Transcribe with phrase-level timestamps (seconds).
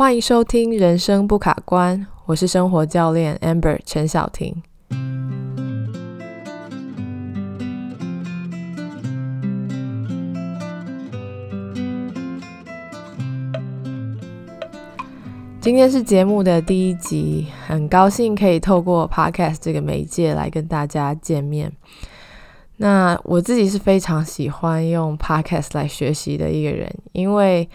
[0.00, 4.62] 欢迎收听《人生不卡关》，我是生活教练 Amber 陈晓婷。
[15.60, 21.70] 今天是节目的第一集，很高兴可以透过 Podcast 这个媒介来跟大家见面。
[22.78, 27.68] 那我自己是非常喜欢用 Podcast 来学习的一个人，因为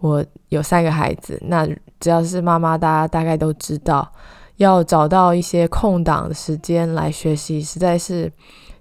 [0.00, 1.38] 我有三个孩子。
[1.46, 1.66] 那
[2.00, 4.10] 只要是妈妈，大家大概都知道，
[4.56, 8.32] 要找到一些空档的时间来学习，实在是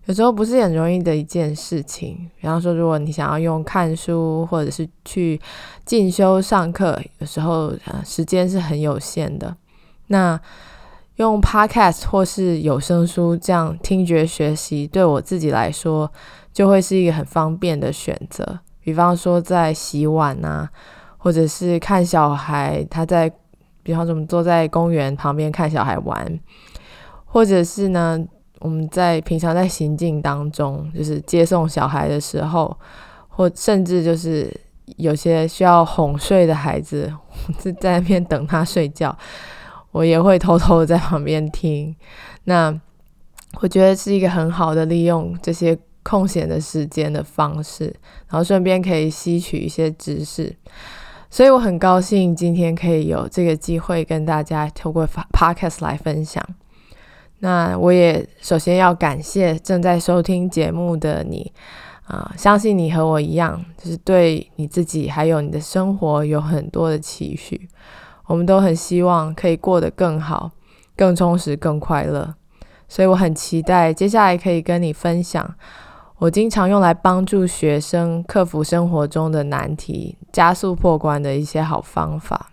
[0.05, 2.29] 有时候不是很容易的一件事情。
[2.39, 5.39] 比方说，如果你想要用看书，或者是去
[5.85, 9.55] 进修上课，有时候呃时间是很有限的。
[10.07, 10.39] 那
[11.17, 16.09] 用 Podcast 或是有声书这样听觉学习，对我自己来说
[16.53, 18.59] 就会是一个很方便的选择。
[18.79, 20.69] 比方说在洗碗啊，
[21.27, 23.29] 或者是看小孩，他在，
[23.83, 26.39] 比方说我们坐在公园旁边看小孩玩，
[27.25, 28.17] 或者是呢
[28.59, 32.73] 我们在平常在行进当中，就是接送小孩的时候，
[33.27, 34.49] 或甚至就是
[34.95, 37.13] 有些需要哄睡的孩子，
[37.61, 39.13] 是在那边等他睡觉。
[39.91, 41.93] 我也会偷偷的在旁边听，
[42.45, 42.73] 那
[43.59, 47.85] 我觉得是一个很好的利用这些空闲的时间的方式，
[48.29, 50.55] 然后顺便可以吸取一些知识，
[51.29, 56.43] 所以我很高兴今天可以有这个机会跟大家透过 podcast 来分享。
[57.39, 61.51] 那我也首先要感谢正在收听节目的你
[62.05, 67.69] 啊，相信你和我一样，就是对你自己还有你的生活有很多的期许。
[68.25, 70.51] 我们都很希望可以过得更好、
[70.95, 72.33] 更充实、更快乐，
[72.87, 75.53] 所以我很期待接下来可以跟你分享
[76.19, 82.51] 我经常用来帮助学生克服生活中的难题、加速破关的一些好方法。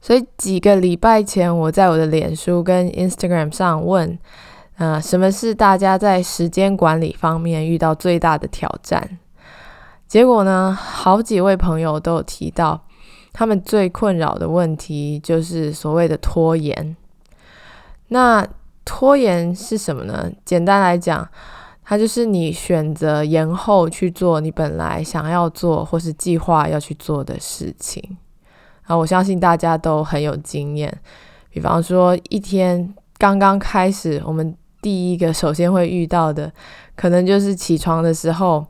[0.00, 4.18] 所以几个礼拜前，我在我的脸书跟 Instagram 上问：
[4.76, 9.18] 呃，什么是大家在时间管理方面遇到最大的挑战？
[10.06, 12.80] 结果呢，好几位朋友都有提到。
[13.36, 16.96] 他们最困扰的问题就是所谓的拖延。
[18.08, 18.46] 那
[18.84, 20.30] 拖延是什么呢？
[20.44, 21.28] 简单来讲，
[21.84, 28.16] 它就是你选择延后去做你本来想要做或是计划要去做的事情。
[28.84, 30.92] 啊，我相信大家都很有经验。
[31.50, 36.52] 比方说，一天刚刚开始，我们第一个首先会遇到的，
[36.96, 38.66] 可能就是起床的时候，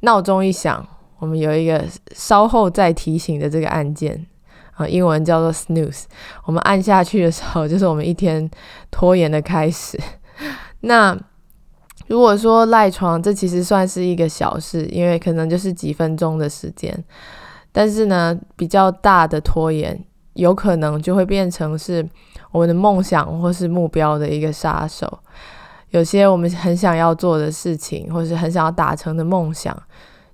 [0.00, 0.86] 闹钟一响。
[1.20, 1.82] 我们有一个
[2.12, 4.26] 稍后再提醒的这个按键
[4.72, 6.02] 啊，英文叫做 snooze。
[6.44, 8.50] 我们按下去的时候，就是我们一天
[8.90, 9.98] 拖延的开始。
[10.80, 11.16] 那
[12.06, 17.04] 如果说赖床，这其实算是一个小事，因为可能就是几分钟的时间。
[17.72, 19.98] 但是呢，比较大的拖延，
[20.34, 22.06] 有可能就会变成是
[22.52, 25.18] 我们的梦想或是目标的一个杀手。
[25.90, 29.76] 有些我们很想要做的事情，或是很想要达成的梦想。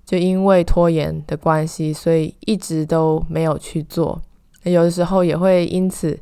[0.04, 4.20] 就因为拖延的关系，所以一直都没有去做。
[4.64, 6.18] 有的时候也会因此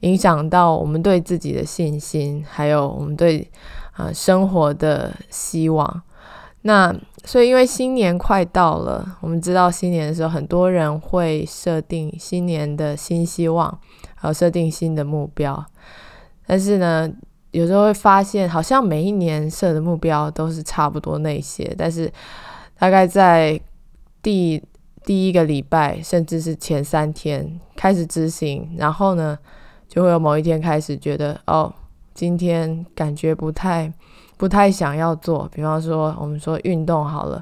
[0.00, 3.46] 影响到我们对自己的信心，还有我们对
[3.98, 6.02] 啊生活的希望。
[6.62, 6.94] 那
[7.24, 13.78] 所以，因为新年快到了，我们知道新年的时候，很多人会设定新年的新希望，
[14.14, 15.62] 还有设定新的目标。
[16.46, 17.06] 但是呢，
[17.50, 22.10] 有时候会发现，好像每一年设的目标都是差不多那些，但是。
[22.80, 23.60] 大概在
[24.22, 24.62] 第
[25.04, 29.36] 第一个礼拜，甚至是前三天开始执行，然后呢，
[29.88, 31.74] 就会有某一天开始觉得，哦，
[32.18, 33.92] 今天感觉不太
[34.36, 35.48] 不太想要做。
[35.54, 37.40] 比方说，我们说运动好了，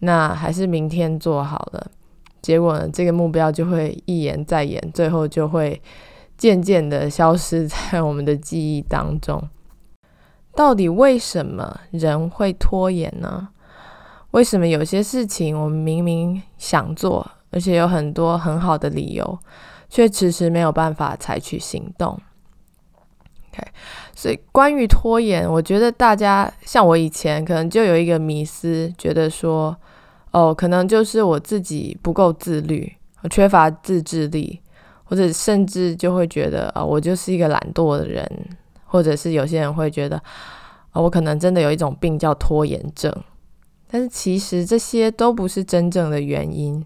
[0.00, 1.86] 那还是明天做好了。
[2.42, 5.80] 结果呢，这个目标就会一延再延，最后就会
[6.36, 9.40] 渐渐的消失在我们的记忆当中。
[10.56, 13.50] 到底为什么人会拖延呢？
[14.32, 19.38] 为什么有些事情我们明明想做，而且有很多很好的理由，
[19.88, 22.20] 却迟迟没有办法采取行动
[24.14, 29.76] 所以关于拖延，我觉得大家像我以前可能就有一个迷思，觉得说，
[30.30, 32.92] 哦，可能就是我自己不够自律，
[33.22, 34.60] 我缺乏自制力，
[35.04, 38.30] 或者甚至就会觉得啊，我就是一个懒惰的人，
[38.84, 40.16] 或者是有些人会觉得
[40.90, 43.12] 啊，我可能真的有一种病叫拖延症。
[43.90, 46.84] 但是其实这些都不是真正的原因，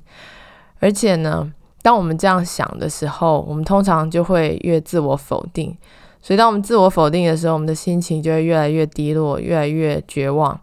[0.78, 1.52] 而且呢，
[1.82, 5.76] 当我们这样想的时候，我们通常就会越自我否定。
[6.24, 10.58] 所以当我们自我否定的时候，我们的心情就会越来越低落，越来越绝望，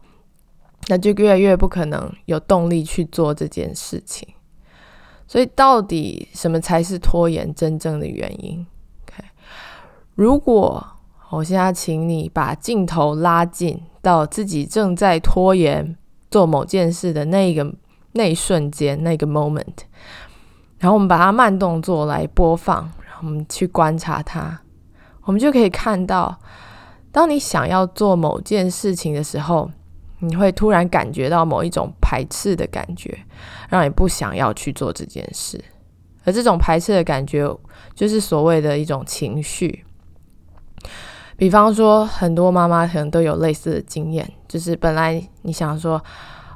[0.88, 4.28] 那就越来越不可能有动力去做这件事情。
[5.28, 8.66] 所以，到底什么才是拖延真正的原因
[10.16, 10.84] 如果
[11.30, 15.96] 我现在请你把镜头拉近到自己正在拖延
[16.32, 17.72] 做某件事的那一个
[18.14, 19.86] 那一瞬间，那个 moment，
[20.80, 24.61] 然后我们把它慢动作来播放，然后我们去观察它，
[25.24, 26.40] 我们就可以看到，
[27.12, 29.70] 当你想要做某件事情的时候。
[30.24, 33.26] 你会突然感觉到某一种排斥的感觉，
[33.70, 35.60] 让你不想要去做这件事。
[36.24, 37.44] 而这种排斥的感觉，
[37.96, 39.84] 就是所谓的一种情绪。
[41.38, 46.00] 比方说，很多妈妈可能都有类似的经验，就是本来你想说，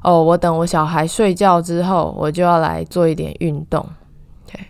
[0.04, 3.80] 哦，我等我小孩睡觉之后，我就要来做一点运动。
[4.46, 4.64] OK，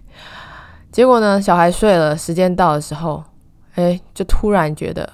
[0.89, 3.21] 结果呢，小孩睡了，时间到的时候，
[3.75, 5.10] 哎，就突然觉得，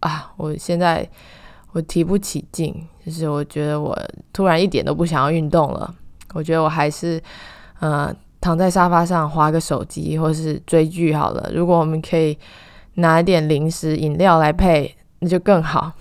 [0.00, 1.08] 啊，我现在。
[1.72, 2.74] 我提不起劲，
[3.04, 3.96] 就是我觉得我
[4.32, 5.94] 突然一点都不想要运动了。
[6.32, 7.22] 我觉得我还是，
[7.78, 11.50] 呃，躺在沙发上划个手机，或是追剧好了。
[11.54, 12.36] 如果我们可以
[12.94, 15.92] 拿一点零食、饮料来配，那就更好。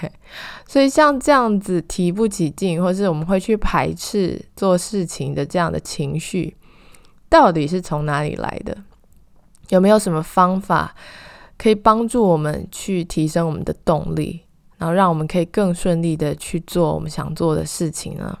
[0.66, 6.56] 所以像这样子提不起劲，或是我们会去排斥做事情的这样的情绪，
[7.28, 8.76] 到底是从哪里来的？
[9.68, 10.94] 有没有什么方法
[11.62, 14.40] 可以帮助我们去提升我们的动力？
[14.78, 18.36] 然后让我们可以更顺利的去做我们想做的事情呢。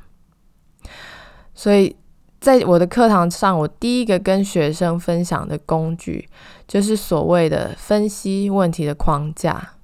[1.54, 1.94] 所以
[2.40, 6.28] 在我的课堂上，我第一个跟学生分享的工具
[6.66, 9.74] 就是所谓的分析问题的框架。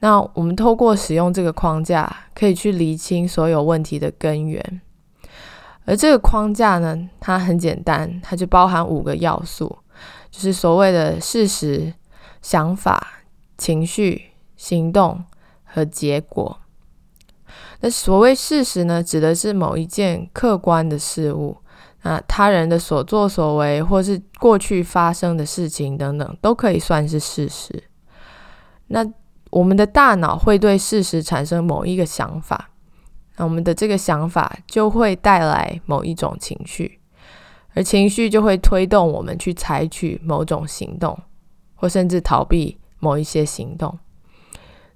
[0.00, 4.82] 那我们透过使用这个框架，可以去厘清所有问题的根源。
[5.86, 9.78] 而这个框架呢，它很简单，它就包含五个要素，
[10.30, 11.94] 就是所谓的事实、
[12.46, 13.24] 想法、
[13.58, 15.24] 情绪、行动。
[15.68, 16.58] 和结果。
[17.80, 21.58] 那所谓事实呢，指的是某一件客观的事物，
[22.02, 27.84] 那他人的所作所为，或是过去发生的事情等等，都可以算是事实。
[28.86, 29.04] 那
[29.50, 32.70] 我们的大脑会对事实产生某一个想法，
[33.36, 37.00] 那我们的这个想法就会带来某一种情绪，
[37.74, 41.18] 而情绪就会推动我们去采取某种行动，
[41.76, 43.96] 或甚至逃避某一些行动。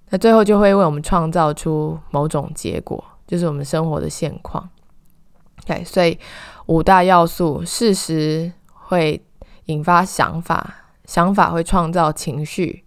[0.08, 4.68] 那最后就会为我们创造出某种结果，就是我们生活的现况。
[5.64, 6.18] 对，所以
[6.66, 9.22] 五大要素：事实会
[9.66, 10.74] 引发想法，
[11.04, 12.84] 想法会创造情绪，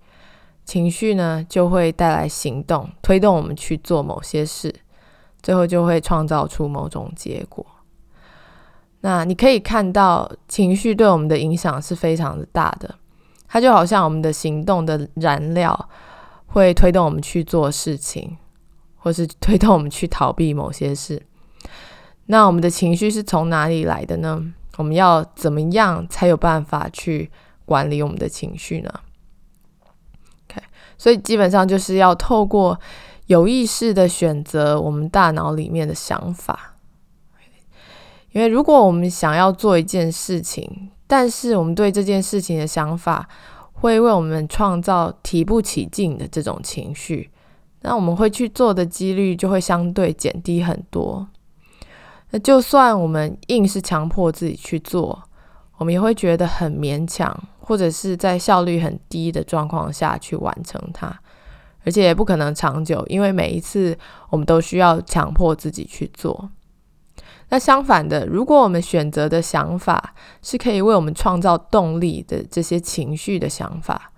[0.66, 4.74] 情绪呢就会带来行动，推动我们去做某些事，
[5.42, 7.66] 最后就会创造出某种结果。
[9.02, 12.96] 那你可以看到，情绪对我们的影响是非常的大的，
[13.54, 15.90] 它就好像我们的行动的燃料。
[16.48, 18.38] 会推动我们去做事情，
[18.98, 21.20] 或是推动我们去逃避某些事。
[22.28, 24.54] 那我们的情绪是从哪里来的呢？
[24.78, 27.32] 我们要怎么样才有办法去
[27.66, 28.94] 管理我们的情绪呢
[30.46, 30.62] ？OK，
[30.96, 32.80] 所以基本上就是要透过
[33.26, 36.76] 有意识的选择我们大脑里面的想法。
[38.32, 43.30] 因为如果我们想要做一件事情，但是我们对这件事情的想法，
[43.74, 47.30] 会为我们创造提不起劲的这种情绪，
[47.82, 51.28] 那我们会去做的几率就会相对减低很多。
[52.32, 55.22] 那就算我们硬是强迫自己去做，
[55.78, 61.16] 我们也会觉得很勉强，或者是在效率很低的状况下去完成它，
[61.86, 63.96] 而且也不可能长久，因为每一次
[64.32, 66.50] 我们都需要强迫自己去做。
[67.54, 74.12] 那相反的，如果我们选择的想法是可以为我们创造动力的这些情绪的想法，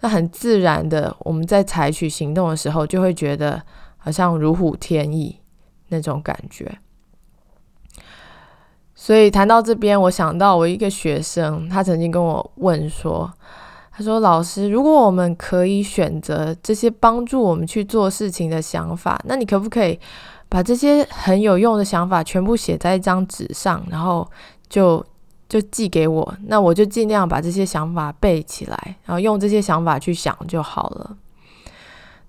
[0.00, 3.62] 那很自然的，我们在采取行动的时候，就会觉得
[3.98, 5.38] 好像如虎添翼
[5.88, 6.78] 那种感觉。
[8.94, 13.30] 所以谈到这边，我想到我一个学生，他曾经跟我问说
[13.92, 20.00] ：“他说老师，如果我们可以选择这些帮助我们去做事情的想法，那你可不可以？”
[20.48, 24.26] 把这些很有用的想法全部写在一张纸上，然后
[24.68, 25.04] 就
[25.48, 26.34] 就寄给我。
[26.46, 31.16] 那我就尽量把这些想法背起来，然后用这些想法去想就好了。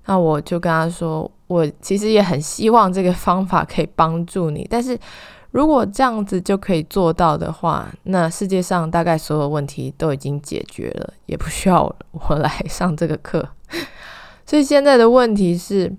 [0.05, 4.97] 那我就跟他说，我其实也很希望这个方法可以帮助你，但是
[5.51, 13.47] 如果这样子就可以做到的话，那世界上大概所有问题都已经解决了，也不需要我来上这个课。
[14.45, 15.95] 所以现在的问题是。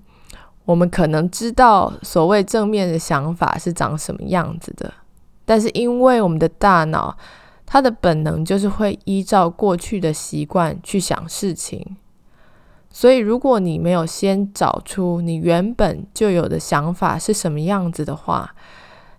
[0.68, 4.92] 我们可能知道所谓正面的想法是长什么样子的，
[5.46, 7.16] 但是因为我们的大脑，
[7.64, 11.96] 它的本能就是会依照过去的习惯去想事情，
[12.90, 18.54] 所以如果你没有先找出你原本就有的想法是什么样子的话，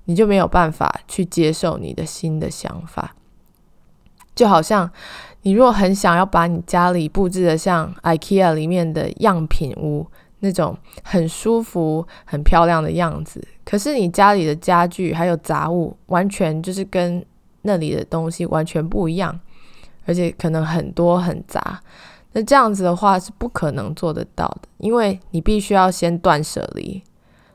[0.06, 3.16] 你就没有办法去接受你的新的想法。
[4.36, 4.92] 就好像
[5.42, 10.06] 你如果很想要把你家里布置的像 IKEA 里面的样品屋
[10.40, 17.24] 那种很舒服、很漂亮的样子，可是你家里的家具还有杂物完全就是跟
[17.64, 19.40] 那里的东西完全不一样，
[20.06, 21.82] 而且可能很多很杂。
[22.32, 27.04] 那这样子的话是不可能做得到的，因为你必须要先断舍离。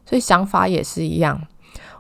[0.05, 1.41] 所以想法也是一样，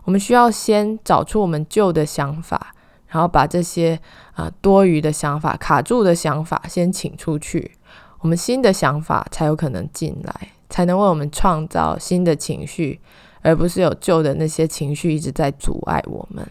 [0.04, 2.74] 我们需要先找出我们旧的想法，
[3.06, 3.98] 然后把这些
[4.34, 7.72] 啊多余的想法、卡住的想法先请出去，
[8.20, 12.98] 我们新的想法才有可能进来，才能为我们创造新的情绪，
[13.42, 16.44] 而不是有旧的那些情绪一直在阻碍我们。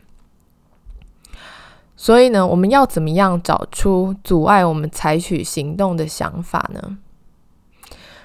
[1.98, 6.98] 所以呢，我们要怎么样找出阻碍我们采取行动的想法呢？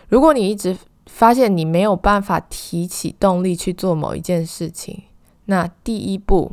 [0.09, 0.77] 如果你一直
[1.07, 5.03] 发现你没有办法提起动力去做某一件事情，
[5.47, 6.53] 那第一步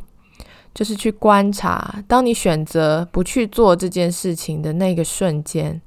[0.74, 5.80] 就是去观察，当你选择不去做这件事情的那个瞬间，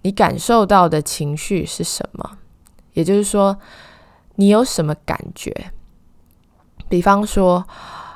[0.00, 2.38] 你感受到的情绪是什么？
[2.96, 3.56] 也就是说，
[4.36, 5.52] 你有什么感觉？
[6.88, 7.62] 比方说，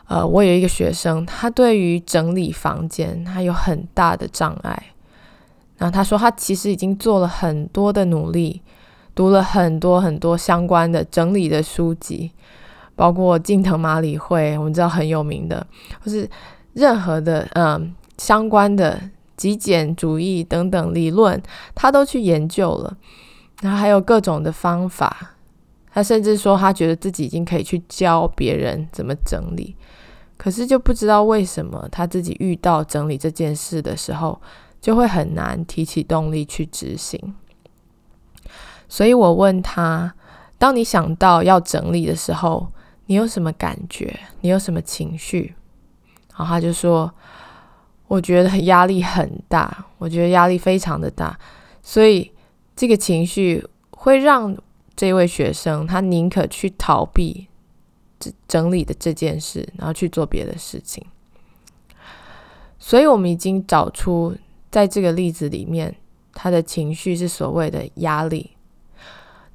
[0.08, 4.86] 呃，我有一个学生，他对于整理房间他有很大的障碍，
[5.76, 8.62] 然后他说他其实已经做了很多的努力。
[9.12, 12.30] 读了很多很多相关的整理的书籍，
[12.94, 15.66] 包括近藤麻里惠，我们知道很有名的，
[16.02, 16.26] 或是
[16.74, 18.98] 任何的嗯相关的
[19.36, 21.42] 极简主义等等理论，
[21.74, 22.96] 他都去研究了。
[23.60, 25.32] 然后还有各种的方法，
[25.92, 29.76] 他甚至说他觉得自己已经可以去教别人怎么整理，
[30.36, 34.40] 可是就不知道为什么他自己遇到整理这件事的时候，
[34.80, 37.34] 就会很难提起动力去执行。
[38.88, 40.14] 所以我问他
[40.58, 42.66] ：“当你想到要整理的时候，
[43.06, 44.18] 你有什么感觉？
[44.40, 45.54] 你有什么情绪？”
[46.34, 47.12] 然后他就说
[48.08, 51.38] ：“我觉得压力很大，我觉得压力非常的大，
[51.82, 52.32] 所以
[52.80, 54.56] 这个情绪会让
[54.96, 57.46] 这位学生他宁可去逃避
[58.18, 61.04] 整整理的这件事，然后去做别的事情。
[62.78, 64.34] 所以我们已经找出，
[64.70, 65.94] 在这个例子里面，
[66.32, 68.52] 他的情绪是所谓的压力。”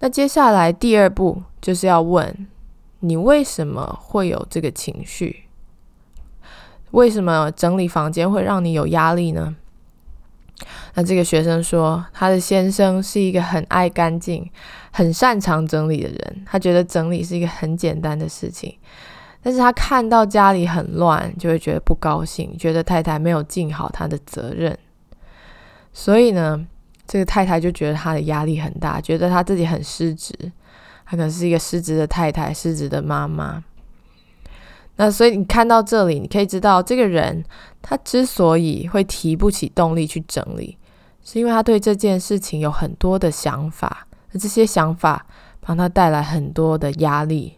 [0.02, 2.48] 那接下来第二步就是要问
[3.00, 5.46] 你为什么会有这个情绪？
[6.92, 9.56] 为什么整理房间会让你有压力呢？
[10.94, 14.50] 那这个学生说，他的先生是一个很爱干净、
[14.92, 18.76] 很擅长整理的人，他觉得整理是一个很简单的事情，
[19.42, 24.78] 但是他看到家里很乱，就会觉得不高兴，觉得太太没有尽好他的责任，
[25.94, 26.68] 所以呢。
[27.08, 30.34] 这个太太就觉得她的压力很大，觉得她自己很失职，
[31.06, 33.64] 她可能是一个失职的太太，失职的妈妈。
[34.98, 37.44] 那所以你看到这里，你可以知道，这个人
[37.82, 40.78] 他之所以会提不起动力去整理，
[41.24, 45.26] 是因为他对这件事情有很多的想法，那这些想法
[45.60, 47.58] 帮他带来很多的压力。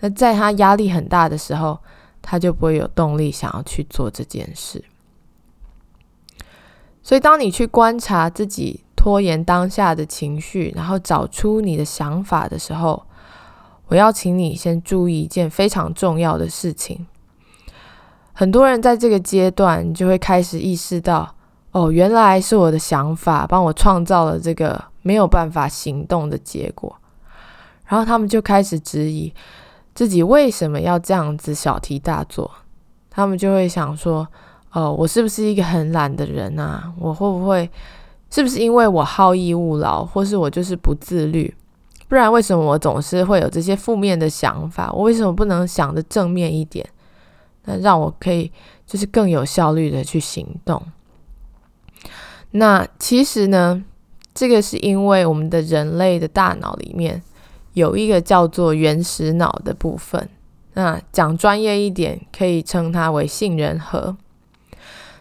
[0.00, 1.78] 那在他压力很大的时候，
[2.20, 4.84] 他就不会有动力想要去做这件事。
[7.02, 13.06] 所以，当你去观察自己拖延当下的情绪，然后找出你的想法的时候，
[13.88, 17.06] 我要请你先注意一件非常重要的事情。
[18.32, 21.34] 很多人在这个阶段就会开始意识到，
[21.72, 26.94] 哦，原来是我的想法帮我创造了这个没有办法行动的结果，
[27.86, 29.32] 然后他们就开始质疑
[29.94, 32.50] 自己为什么要这样子小题大做，
[33.10, 34.26] 他们就会想说。
[34.76, 36.92] 哦，我是不是一个很懒的人啊？
[36.98, 37.70] 我会不会
[38.28, 41.54] 是不是因为我好逸恶劳，或是我就是不自律？
[42.08, 44.90] 不然为什么我总是会有这些负面的想法？
[44.92, 46.86] 我为什么不能想的正面一点？
[47.64, 48.52] 那让我可以
[48.86, 50.80] 就是更有效率的去行动。
[52.50, 53.82] 那其实呢，
[54.34, 57.22] 这个是因为我们的人类的大脑里面
[57.72, 60.28] 有一个叫做原始脑的部分。
[60.74, 64.16] 那讲专业一点，可以称它为杏仁核。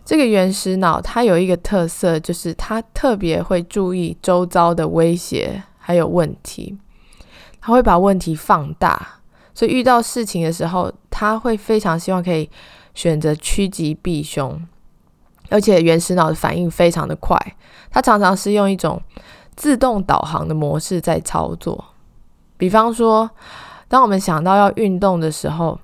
[0.03, 6.77] 这个原始脑它有一个特色，就是它特别会注意周遭的威胁还有问题，
[7.59, 9.19] 他会把问题放大，
[9.53, 12.49] 所以遇到事情的时候，他会非常希望可以
[12.93, 14.65] 选择趋吉避凶，
[15.49, 17.37] 而且原始脑的反应非常的快，
[17.91, 19.01] 它常常是用一种
[19.55, 21.83] 自动导航的模式在操作。
[22.57, 23.29] 比方说，
[23.89, 25.79] 当我们想到要运动的时候。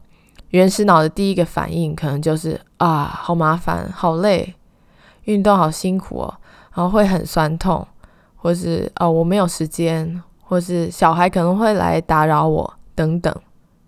[0.52, 4.56] 原始脑的第一个反应可能就是啊，好麻烦，好累，
[5.26, 6.34] 运动好辛苦哦，
[6.74, 7.88] 然后会很酸痛，
[8.42, 13.34] 或是哦我没有时间，或是小孩可能会来打扰我等等。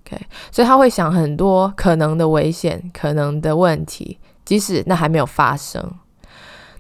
[0.05, 0.19] OK，
[0.51, 5.91] 所以他会想很多可能的危险、可能的问题，即使那还没有发生。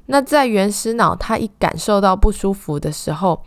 [0.07, 3.41] 那在原始脑，他一感受到不舒服的时候，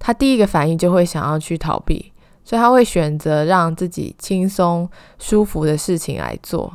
[0.00, 6.72] 他第一个反应就会想要去逃避，所以他会选择让自己轻松舒服的事情来做。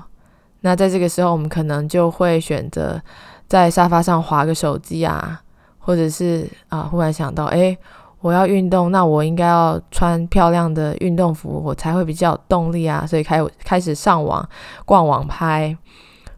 [0.61, 3.01] 那在这个时候，我们可能就会选择
[3.47, 5.41] 在沙发上划个手机啊，
[5.87, 7.77] 或者是啊，忽然想到，哎。
[8.19, 13.05] 我要运动，那我应该要穿漂亮的运动服，我才会比较有动力啊。
[13.05, 14.45] 所以开开始上网
[14.85, 15.77] 逛网拍，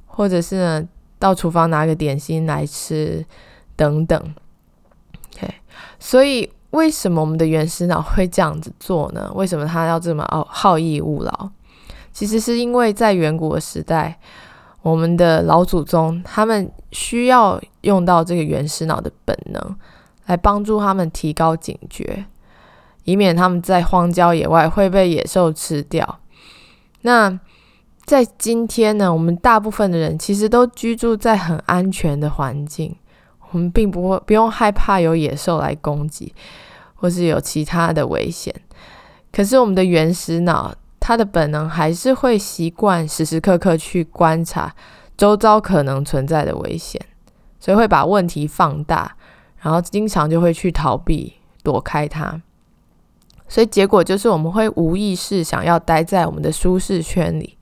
[0.06, 0.88] 或者是呢
[1.18, 3.26] 到厨房拿个点心来吃
[3.78, 4.22] 等等。
[5.34, 5.52] OK，
[5.98, 9.32] 所以为什么我们的原始脑会这样子做呢？
[9.34, 11.50] 为什么他要这么哦好逸恶劳？
[12.12, 14.20] 其实是因为在远古的时代，
[14.82, 19.76] 我们的老祖宗他们需要用到这个原始脑的本能。
[20.26, 22.26] 来帮助他们提高警觉，
[23.04, 26.20] 以免他们在荒郊野外会被野兽吃掉。
[27.02, 27.40] 那
[28.06, 32.96] 在今天呢，我们大部分的人其实都居住在很安全的环境，
[33.50, 36.32] 我们并不会不用害怕有野兽来攻击，
[36.94, 38.54] 或是有其他的危险。
[39.32, 40.72] 可是我们的原始脑，
[41.10, 44.76] 他的本能还是会习惯时时刻刻去观察
[45.18, 47.02] 周遭可能存在的危险，
[47.60, 49.18] 所以会把问题放大。
[49.58, 52.40] 然后经常就会去逃避、躲开它，
[53.48, 57.58] 所以结果就是我们会无意识想要待在我们的舒适圈里，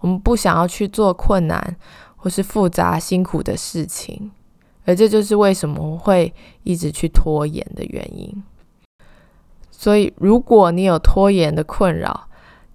[0.00, 1.76] 我们不想要去做困难
[2.16, 4.32] 或是复杂、辛苦的事情，
[4.84, 8.42] 而这就是为什么会一直去拖延的原因。
[9.70, 12.26] 所以，如果你有拖延的困扰，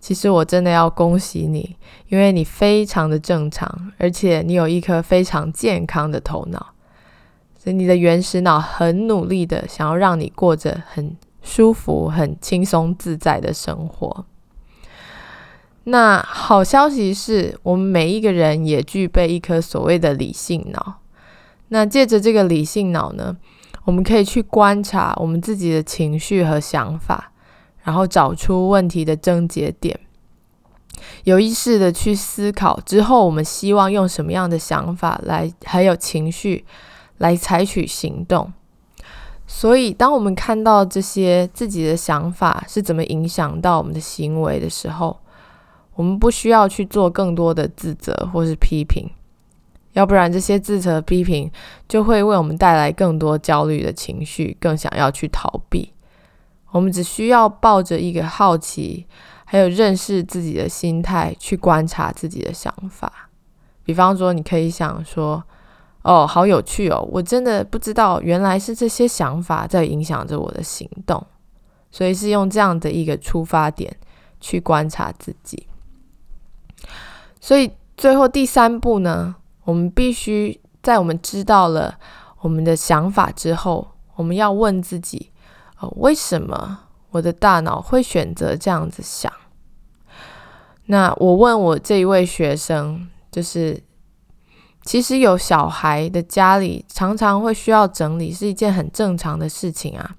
[0.06, 1.76] 其实我真的要恭喜你，
[2.10, 6.64] 因为你非常的正常，而且你有一颗非常健康的头脑。
[7.58, 14.26] 所以你的原始脑很努力的想要让你过着很舒服、很轻松自在的生活。
[15.86, 21.00] 那好消息是我们每一个人也具备一颗所谓的理性脑。
[21.70, 23.36] 那借着这个理性脑呢，
[23.86, 27.32] 我们可以去观察我们自己的情绪和想法，
[27.86, 29.98] 然后找出问题的症结点，
[31.24, 36.66] 有意识的去思考之后，我们希望用什么样的想法来，还有情绪。
[37.18, 38.52] 来采取行动，
[39.48, 45.18] 所以当我们看到这些自己的想法是怎么影响到我们的行为的时候，
[45.94, 49.10] 我们不需要去做更多的自责或是批评，
[49.94, 51.50] 要不然这些自责批评
[51.88, 55.94] 就会为我们带来更多焦虑的情绪，更想要去逃避。
[56.76, 59.06] 我们只需要抱着一个好奇，
[59.46, 63.30] 还有认识自己的心态去观察自己的想法。
[63.86, 65.42] 比方说，你可以想说。
[66.08, 67.02] 哦，好有趣哦！
[67.12, 71.26] 我真的不知道，原来是这些想法在影响着我的行动，
[71.90, 73.98] 所以是用这样的一个出发点
[74.40, 75.68] 去观察自己。
[77.42, 79.34] 所以最后第三步呢，
[79.64, 81.98] 我们必须在我们知道了
[82.42, 85.32] 我们的想法之后，我们要问自己：
[85.80, 86.80] 哦，为什么
[87.12, 89.32] 我的大脑会选择这样子想？
[90.86, 93.84] 那我问我这一位学生，就是。
[94.88, 100.16] 其实有小孩的家里常常会需要整理，是一件很正常的事情啊。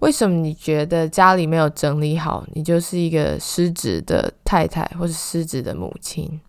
[0.00, 6.40] 为什么你觉得家里没有整理好，你就是一个失职的太太或是失职的母亲？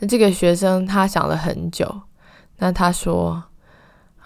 [0.00, 2.02] 那这个学生他想了很久，
[2.58, 3.42] 那他说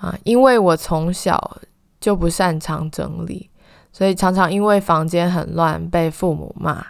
[0.00, 1.60] 啊，因为我从小
[2.00, 3.50] 就不擅长整理，
[3.92, 6.84] 所以常常因为房间很乱被父母骂，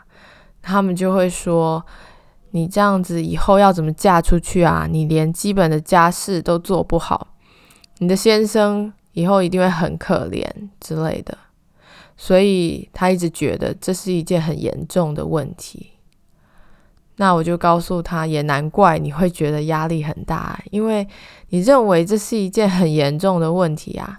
[0.62, 1.84] 他们就会说。
[2.52, 4.88] 你这样子以后要怎么嫁出去啊？
[4.90, 7.28] 你连基本的家事都做不好，
[7.98, 10.42] 你的先生以后一定会很可怜
[10.80, 11.36] 之类的。
[12.16, 15.90] 所以他一直觉得这是一件很严重的问题。
[17.16, 21.06] 那我就告诉他，也难怪你会觉得压力很大，因为
[21.50, 24.18] 你认为这是一件很严重的问题啊。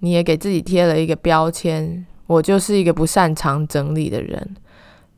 [0.00, 4.56] 你也给自己贴了一个标签，我就是一个不擅长整理的人，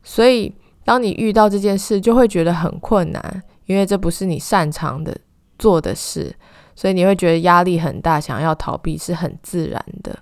[0.03, 0.53] 所以。
[0.83, 5.15] 当你遇到这件事，就会觉得很困难，因为这不是你擅长的
[5.59, 6.35] 做的事，
[6.75, 10.17] 所以你会觉得压力很大，想要逃避是很自然的。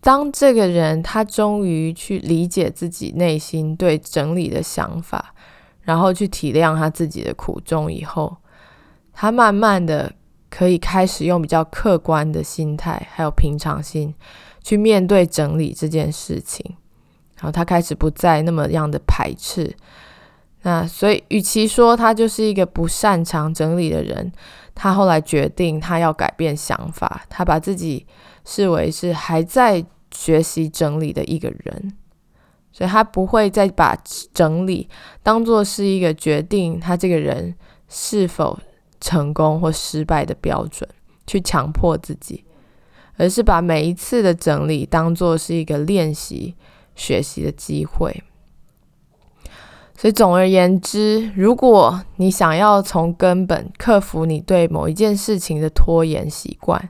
[0.00, 5.34] 当这个人他终于去理解自己内心对整理的想法，
[5.82, 8.34] 然后去体谅他自己的苦衷以后，
[9.12, 10.10] 他慢慢的
[10.50, 14.14] 可以开始用比较客观的心态，还有平常心
[14.62, 16.76] 去面对整理这件事情。
[17.36, 19.74] 然后他开始不再那么样的排斥，
[20.62, 24.30] 那所以与其说他就是一个不擅长整理的人，
[24.74, 28.06] 他后来决定他要改变想法，他把自己
[28.44, 31.94] 视为是还在学习整理的一个人。
[32.72, 33.96] 所以他不会再把
[34.32, 34.88] 整理
[35.22, 37.52] 当做是一个决定他这个人
[37.88, 38.56] 是否
[39.00, 40.88] 成功或失败的标准，
[41.26, 42.44] 去强迫自己，
[43.16, 46.54] 而是把每一次的整理当做是一个练习、
[46.94, 48.22] 学习的机会。
[49.96, 56.88] 所以总而言之，如果你想要从根本克服你对某一件事情的拖延习惯，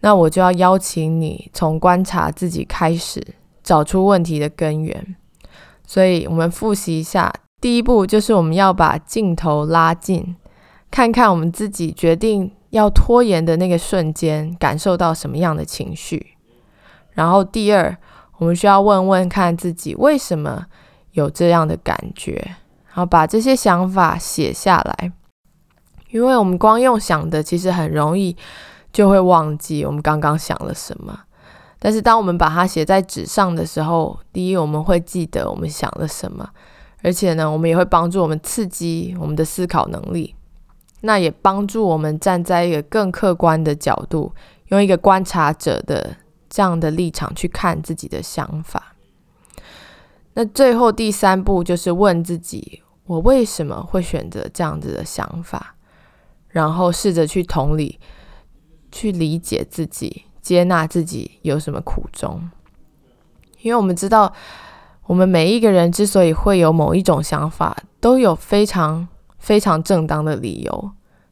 [0.00, 3.20] 那我就要邀请你从观察自己开始，
[3.64, 5.16] 找出问题的根源。
[5.84, 10.36] 所以，我们复习一下，第一步就是我们要把镜头拉近，
[10.92, 16.36] 看看我们自己决定要拖延的那个瞬间，感受到什么样的情绪。
[17.14, 17.96] 然后，第二，
[18.38, 20.66] 我们需要问问看自己为什么。
[21.12, 22.42] 有这样的感觉，
[22.86, 25.12] 然后把这些想法写下来，
[26.08, 28.34] 因为我们光用想的，其实很容易
[28.90, 31.14] 就会忘记我们刚刚想了什么。
[31.78, 36.48] 但是当我们把它写在纸上的时候，第一我们会记得我们想了什么，
[37.02, 40.34] 而且呢，我们也会帮助我们刺激我们的思考能力，
[41.02, 44.34] 那也帮助我们站在一个更客观的角度，
[44.68, 46.16] 用一个观察者的
[46.48, 48.94] 这样的立场去看自己的想法。
[50.34, 55.74] 那最后第三步就是问自己：我为什么会选择这样子的想法？
[56.48, 57.98] 然后试着去同理、
[58.90, 62.50] 去理解自己、接纳自己有什么苦衷。
[63.60, 64.32] 因为我们知道，
[65.06, 69.08] 我们每一个人之所以会有某一种想法，都有非常
[69.42, 70.90] 非常正当的理由。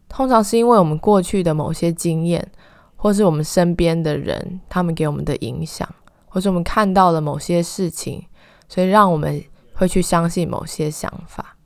[0.08, 2.50] 通常是因为我们过去的某些经验，
[2.96, 5.88] 或是我们身边的人他们给我们的影响，
[6.26, 8.26] 或是我们看到了某些事情。
[8.68, 9.42] 所以，让我们
[9.74, 11.56] 会去相信某些想法。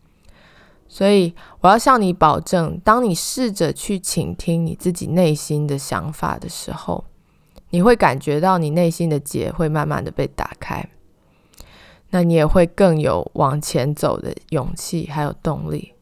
[0.87, 7.05] 所以，我要向你保证，当你试着去倾听你自己内心的想法的时候，
[7.71, 10.87] 你会感觉到你内心的结会慢慢的被打开。
[12.11, 15.94] 那你也会更有往前走的勇气还有动力。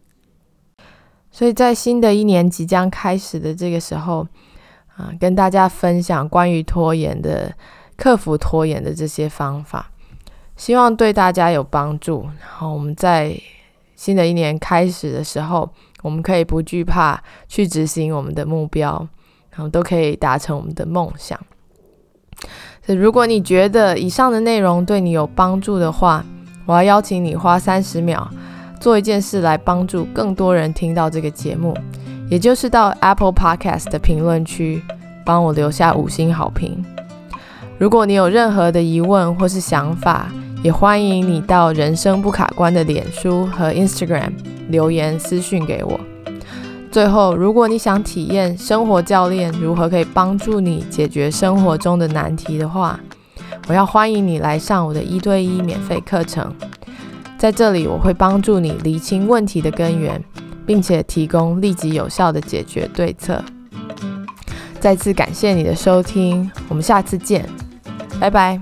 [1.32, 4.26] 所以在新的一年即将开始的这个时候，
[4.96, 7.52] 啊，跟大家分享关于拖延的、
[7.96, 9.90] 克服拖延的这些方法。
[10.54, 12.28] 希望对大家有帮助。
[12.38, 13.34] 然后我们在
[13.96, 15.68] 新的一年开始的时候，
[16.02, 19.08] 我们可以不惧怕去执行我们的目标，
[19.50, 21.40] 然后都可以达成我们的梦想。
[22.84, 26.24] 所以，如果你觉得以上的内容对你有帮助的话，
[26.66, 28.30] 我要邀请你花三十秒
[28.82, 31.72] 做一件事来帮助更多人听到这个节目，
[32.28, 34.82] 也就是到 Apple Podcast 的评论区
[35.24, 36.84] 帮我留下五星好评。
[37.78, 40.32] 如果你有任何的疑问或是想法，
[40.64, 44.32] 也欢迎你到人生不卡关的脸书和 Instagram
[44.68, 46.00] 留言私讯给我。
[46.90, 52.98] 最后，如果你想体验生活教练如何可以帮助你解决生活中的难题的话，
[53.68, 56.52] 我要欢迎你来上我的一对一免费课程。
[57.42, 60.22] 在这里，我会帮助你理清问题的根源，
[60.64, 63.42] 并且提供立即有效的解决对策。
[64.78, 67.44] 再次感谢你的收听，我们下次见。
[68.20, 68.60] 拜拜。